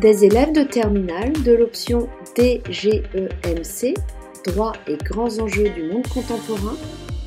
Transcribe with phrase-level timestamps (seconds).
[0.00, 3.94] Des élèves de terminale de l'option DGEMC,
[4.46, 6.74] Droit et grands enjeux du monde contemporain,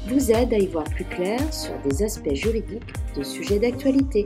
[0.07, 4.25] vous aident à y voir plus clair sur des aspects juridiques de sujets d'actualité.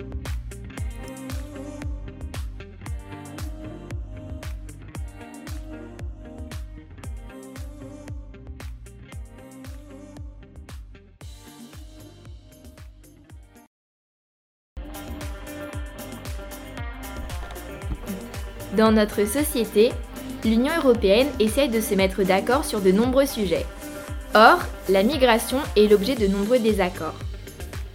[18.75, 19.91] Dans notre société,
[20.43, 23.65] l'Union européenne essaye de se mettre d'accord sur de nombreux sujets.
[24.35, 24.59] Or,
[24.89, 27.17] la migration est l'objet de nombreux désaccords.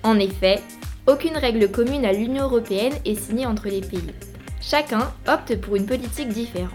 [0.03, 0.61] En effet,
[1.07, 4.15] aucune règle commune à l'Union européenne est signée entre les pays.
[4.61, 6.71] Chacun opte pour une politique différente.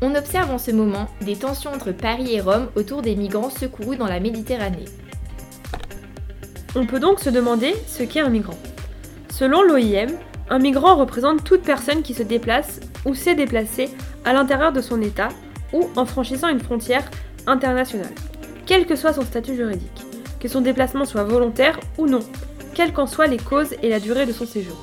[0.00, 3.96] On observe en ce moment des tensions entre Paris et Rome autour des migrants secourus
[3.96, 4.84] dans la Méditerranée.
[6.74, 8.58] On peut donc se demander ce qu'est un migrant.
[9.30, 10.08] Selon l'OIM,
[10.50, 13.90] un migrant représente toute personne qui se déplace ou s'est déplacée
[14.24, 15.28] à l'intérieur de son État
[15.72, 17.10] ou en franchissant une frontière
[17.46, 18.12] internationale,
[18.66, 20.02] quel que soit son statut juridique,
[20.40, 22.20] que son déplacement soit volontaire ou non,
[22.74, 24.76] quelles qu'en soient les causes et la durée de son séjour.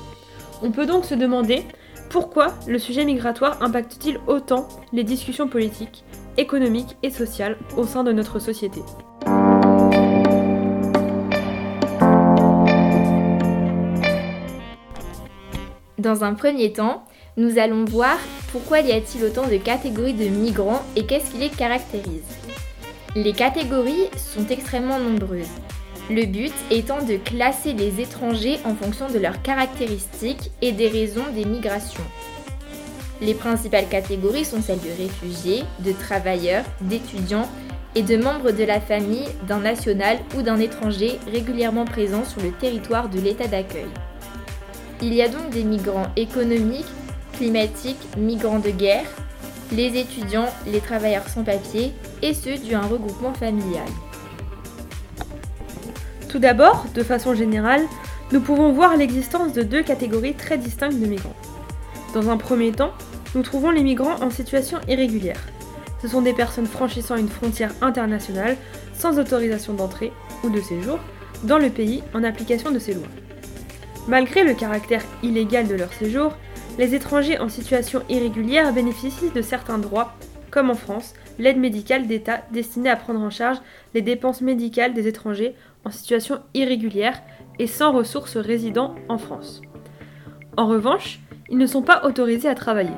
[0.62, 1.64] On peut donc se demander
[2.10, 6.04] pourquoi le sujet migratoire impacte-t-il autant les discussions politiques,
[6.36, 8.80] économiques et sociales au sein de notre société.
[15.98, 17.04] Dans un premier temps,
[17.40, 18.18] nous allons voir
[18.52, 22.36] pourquoi y a-t-il autant de catégories de migrants et qu'est-ce qui les caractérise.
[23.16, 25.48] Les catégories sont extrêmement nombreuses.
[26.10, 31.24] Le but étant de classer les étrangers en fonction de leurs caractéristiques et des raisons
[31.34, 32.04] des migrations.
[33.22, 37.48] Les principales catégories sont celles de réfugiés, de travailleurs, d'étudiants
[37.94, 42.52] et de membres de la famille d'un national ou d'un étranger régulièrement présent sur le
[42.52, 43.88] territoire de l'état d'accueil.
[45.02, 46.84] Il y a donc des migrants économiques,
[47.40, 49.06] climatiques, migrants de guerre,
[49.72, 53.88] les étudiants, les travailleurs sans papier et ceux dus à un regroupement familial.
[56.28, 57.80] Tout d'abord, de façon générale,
[58.30, 61.34] nous pouvons voir l'existence de deux catégories très distinctes de migrants.
[62.12, 62.92] Dans un premier temps,
[63.34, 65.40] nous trouvons les migrants en situation irrégulière.
[66.02, 68.58] Ce sont des personnes franchissant une frontière internationale
[68.92, 70.12] sans autorisation d'entrée
[70.44, 70.98] ou de séjour
[71.44, 73.08] dans le pays en application de ces lois.
[74.08, 76.34] Malgré le caractère illégal de leur séjour,
[76.80, 80.14] les étrangers en situation irrégulière bénéficient de certains droits,
[80.50, 83.58] comme en France, l'aide médicale d'État destinée à prendre en charge
[83.92, 85.54] les dépenses médicales des étrangers
[85.84, 87.20] en situation irrégulière
[87.58, 89.60] et sans ressources résidant en France.
[90.56, 91.20] En revanche,
[91.50, 92.96] ils ne sont pas autorisés à travailler.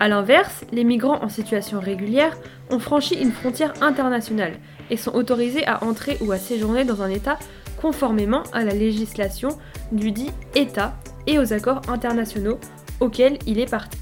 [0.00, 2.36] A l'inverse, les migrants en situation régulière
[2.68, 4.54] ont franchi une frontière internationale
[4.90, 7.38] et sont autorisés à entrer ou à séjourner dans un État
[7.80, 9.50] conformément à la législation
[9.92, 10.96] du dit État
[11.28, 12.58] et aux accords internationaux
[13.00, 13.98] auxquels il est parti.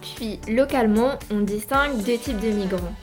[0.00, 2.94] Puis, localement, on distingue deux types de migrants.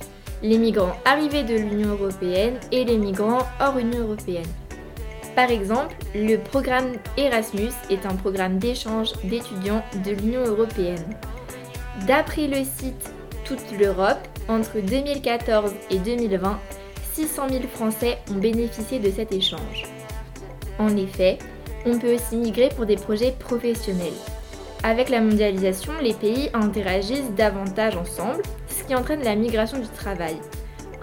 [0.42, 4.48] Les migrants arrivés de l'Union européenne et les migrants hors Union européenne.
[5.36, 11.16] Par exemple, le programme Erasmus est un programme d'échange d'étudiants de l'Union européenne.
[12.08, 13.14] D'après le site
[13.46, 16.60] toute l'Europe, entre 2014 et 2020,
[17.20, 19.84] 600 000 Français ont bénéficié de cet échange.
[20.78, 21.38] En effet,
[21.86, 24.14] on peut aussi migrer pour des projets professionnels.
[24.84, 30.38] Avec la mondialisation, les pays interagissent davantage ensemble, ce qui entraîne la migration du travail.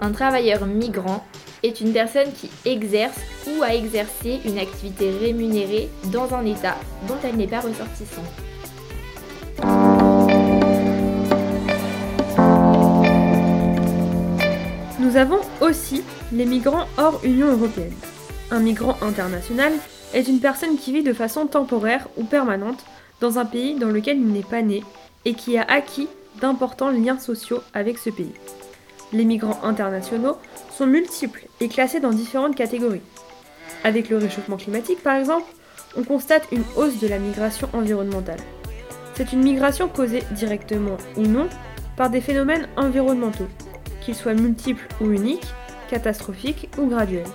[0.01, 1.23] Un travailleur migrant
[1.61, 7.17] est une personne qui exerce ou a exercé une activité rémunérée dans un État dont
[7.23, 8.25] elle n'est pas ressortissante.
[15.17, 17.95] Nous avons aussi les migrants hors Union européenne.
[18.51, 19.73] Un migrant international
[20.13, 22.85] est une personne qui vit de façon temporaire ou permanente
[23.19, 24.83] dans un pays dans lequel il n'est pas né
[25.25, 26.07] et qui a acquis
[26.39, 28.31] d'importants liens sociaux avec ce pays.
[29.11, 30.37] Les migrants internationaux
[30.69, 33.01] sont multiples et classés dans différentes catégories.
[33.83, 35.51] Avec le réchauffement climatique par exemple,
[35.97, 38.41] on constate une hausse de la migration environnementale.
[39.15, 41.49] C'est une migration causée directement ou non
[41.95, 43.47] par des phénomènes environnementaux
[44.07, 45.53] qu'ils soient multiples ou uniques,
[45.89, 47.27] catastrophiques ou graduels.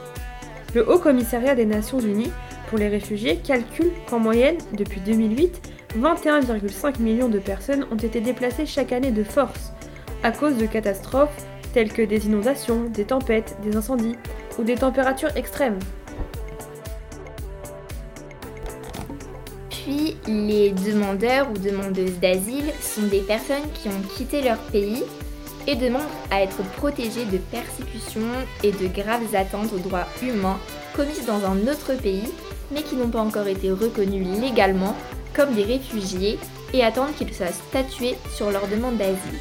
[0.74, 2.32] Le Haut Commissariat des Nations Unies
[2.70, 5.60] pour les réfugiés calcule qu'en moyenne, depuis 2008,
[5.98, 9.74] 21,5 millions de personnes ont été déplacées chaque année de force
[10.22, 14.16] à cause de catastrophes telles que des inondations, des tempêtes, des incendies
[14.58, 15.78] ou des températures extrêmes.
[19.68, 25.02] Puis, les demandeurs ou demandeuses d'asile sont des personnes qui ont quitté leur pays
[25.66, 28.20] et demandent à être protégés de persécutions
[28.62, 30.58] et de graves atteintes aux droits humains
[30.94, 32.32] commises dans un autre pays
[32.72, 34.96] mais qui n'ont pas encore été reconnus légalement
[35.34, 36.38] comme des réfugiés
[36.72, 39.38] et attendent qu'ils soient statués sur leur demande d'asile.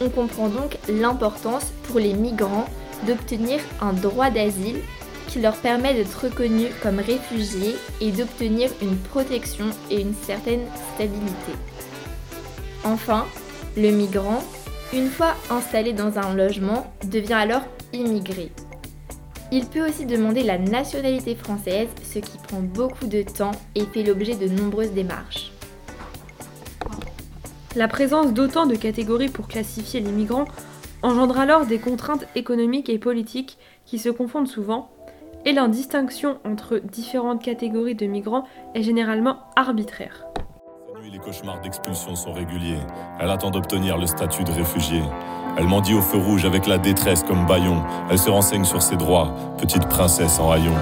[0.00, 2.66] On comprend donc l'importance pour les migrants
[3.06, 4.80] d'obtenir un droit d'asile
[5.28, 11.52] qui leur permet d'être reconnus comme réfugiés et d'obtenir une protection et une certaine stabilité.
[12.84, 13.26] Enfin,
[13.76, 14.42] le migrant,
[14.92, 18.52] une fois installé dans un logement, devient alors immigré.
[19.52, 24.02] Il peut aussi demander la nationalité française, ce qui prend beaucoup de temps et fait
[24.02, 25.52] l'objet de nombreuses démarches.
[27.76, 30.46] La présence d'autant de catégories pour classifier les migrants
[31.04, 34.90] engendre alors des contraintes économiques et politiques qui se confondent souvent,
[35.44, 38.44] et leur distinction entre différentes catégories de migrants
[38.74, 40.23] est généralement arbitraire.
[41.24, 42.80] Cauchemars d'expulsion sont réguliers.
[43.18, 45.00] Elle attend d'obtenir le statut de réfugié.
[45.56, 47.82] Elle mendie au feu rouge avec la détresse comme baillon.
[48.10, 50.74] Elle se renseigne sur ses droits, petite princesse en rayon.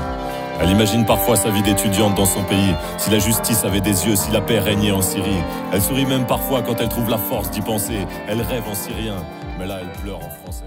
[0.60, 4.16] Elle imagine parfois sa vie d'étudiante dans son pays, si la justice avait des yeux,
[4.16, 5.42] si la paix régnait en Syrie.
[5.72, 8.06] Elle sourit même parfois quand elle trouve la force d'y penser.
[8.28, 9.16] Elle rêve en syrien,
[9.58, 10.64] mais là elle pleure en français.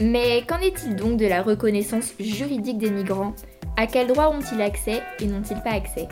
[0.00, 3.32] Mais qu'en est-il donc de la reconnaissance juridique des migrants?
[3.78, 6.08] À quels droits ont-ils accès et n'ont-ils pas accès?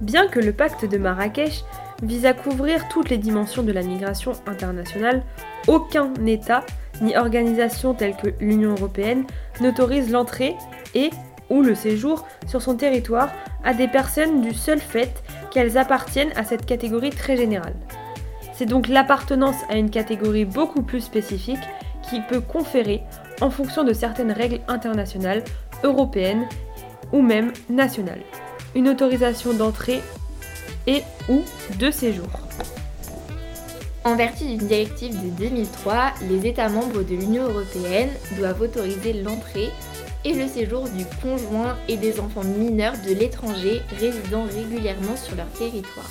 [0.00, 1.64] Bien que le pacte de Marrakech
[2.02, 5.22] vise à couvrir toutes les dimensions de la migration internationale,
[5.66, 6.64] aucun État
[7.00, 9.24] ni organisation telle que l'Union européenne
[9.60, 10.54] n'autorise l'entrée
[10.94, 11.10] et
[11.48, 13.30] ou le séjour sur son territoire
[13.64, 17.76] à des personnes du seul fait qu'elles appartiennent à cette catégorie très générale.
[18.52, 21.62] C'est donc l'appartenance à une catégorie beaucoup plus spécifique
[22.08, 23.02] qui peut conférer,
[23.40, 25.42] en fonction de certaines règles internationales,
[25.84, 26.46] européennes
[27.12, 28.22] ou même nationales,
[28.76, 30.02] une autorisation d'entrée
[30.86, 31.42] et ou
[31.78, 32.28] de séjour.
[34.04, 39.70] En vertu d'une directive de 2003, les États membres de l'Union européenne doivent autoriser l'entrée
[40.24, 45.50] et le séjour du conjoint et des enfants mineurs de l'étranger résidant régulièrement sur leur
[45.52, 46.10] territoire.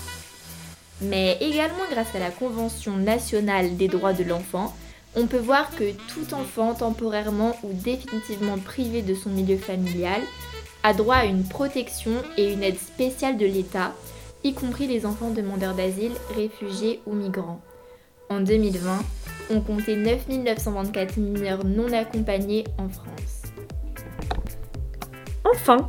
[1.02, 4.76] Mais également grâce à la Convention nationale des droits de l'enfant,
[5.16, 10.22] on peut voir que tout enfant temporairement ou définitivement privé de son milieu familial
[10.86, 13.92] a droit à une protection et une aide spéciale de l'État
[14.44, 17.60] y compris les enfants demandeurs d'asile, réfugiés ou migrants.
[18.30, 19.00] En 2020,
[19.50, 23.42] on comptait 9 924 mineurs non accompagnés en France.
[25.44, 25.88] Enfin,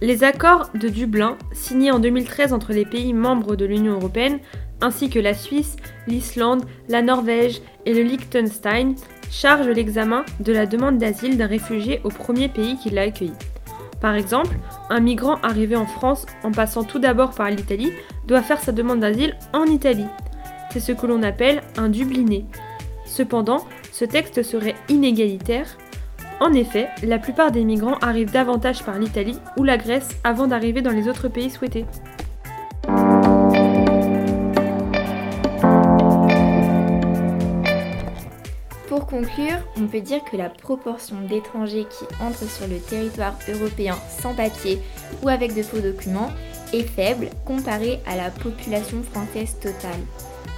[0.00, 4.38] les accords de Dublin, signés en 2013 entre les pays membres de l'Union européenne,
[4.80, 5.74] ainsi que la Suisse,
[6.06, 8.94] l'Islande, la Norvège et le Liechtenstein,
[9.32, 13.32] chargent l'examen de la demande d'asile d'un réfugié au premier pays qui l'a accueilli.
[14.00, 14.56] Par exemple,
[14.90, 17.92] un migrant arrivé en France en passant tout d'abord par l'Italie
[18.26, 20.06] doit faire sa demande d'asile en Italie.
[20.70, 22.44] C'est ce que l'on appelle un dubliné.
[23.06, 25.66] Cependant, ce texte serait inégalitaire.
[26.40, 30.82] En effet, la plupart des migrants arrivent davantage par l'Italie ou la Grèce avant d'arriver
[30.82, 31.84] dans les autres pays souhaités.
[39.08, 44.34] Conclure, on peut dire que la proportion d'étrangers qui entrent sur le territoire européen sans
[44.34, 44.80] papier
[45.22, 46.30] ou avec de faux documents
[46.72, 50.00] est faible comparée à la population française totale,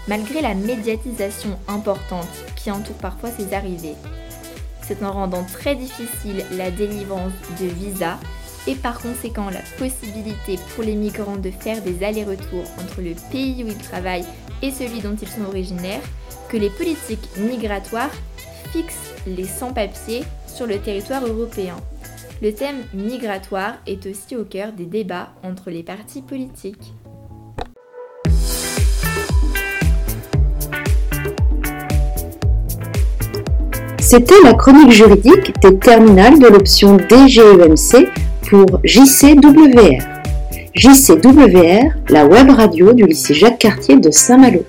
[0.09, 3.97] malgré la médiatisation importante qui entoure parfois ces arrivées.
[4.83, 8.19] C'est en rendant très difficile la délivrance de visas
[8.67, 13.65] et par conséquent la possibilité pour les migrants de faire des allers-retours entre le pays
[13.65, 14.27] où ils travaillent
[14.63, 16.03] et celui dont ils sont originaires
[16.49, 18.11] que les politiques migratoires
[18.73, 21.77] fixent les sans-papiers sur le territoire européen.
[22.43, 26.93] Le thème migratoire est aussi au cœur des débats entre les partis politiques.
[34.01, 38.09] C'était la chronique juridique des terminales de l'option DGEMC
[38.51, 40.03] pour JCWR.
[40.75, 44.65] JCWR, la web radio du lycée Jacques Cartier de Saint-Malo.